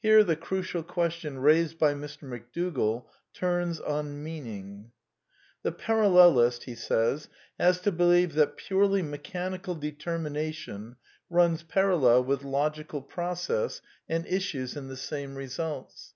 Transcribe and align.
Here 0.00 0.24
the 0.24 0.34
crucial 0.34 0.82
question 0.82 1.40
raised 1.40 1.78
by 1.78 1.92
Mr. 1.92 2.22
McDougall 2.24 3.04
turns 3.34 3.80
on 3.80 4.22
meaning." 4.24 4.92
The 5.62 5.72
parallelist 5.72 6.64
has 7.60 7.80
to 7.82 7.92
believe 7.92 8.32
that 8.32 8.56
purely 8.56 9.02
mechanical 9.02 9.74
deter 9.74 10.16
^/ 10.18 10.22
mination 10.22 10.96
runs 11.28 11.64
parallel 11.64 12.24
with 12.24 12.44
logical 12.44 13.02
process 13.02 13.82
and 14.08 14.26
issues 14.26 14.74
in 14.74 14.88
the^^^ 14.88 14.96
same 14.96 15.34
results. 15.34 16.14